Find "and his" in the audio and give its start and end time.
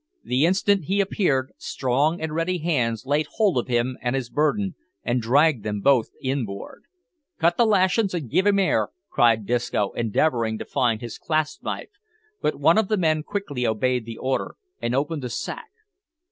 4.01-4.31